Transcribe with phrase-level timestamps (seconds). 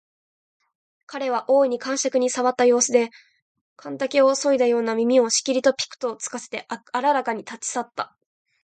[1.05, 3.11] 彼は大いに肝癪に障った様子で、
[3.77, 8.17] 寒竹をそいだような耳をしきりとぴく付かせてあららかに立ち去った